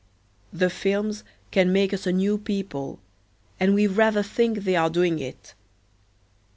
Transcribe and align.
The 0.51 0.71
films 0.71 1.23
can 1.51 1.71
make 1.71 1.93
us 1.93 2.07
a 2.07 2.11
new 2.11 2.39
people 2.39 2.99
and 3.59 3.75
we 3.75 3.85
rather 3.85 4.23
think 4.23 4.63
they 4.63 4.75
are 4.75 4.89
doing 4.89 5.19
it. 5.19 5.53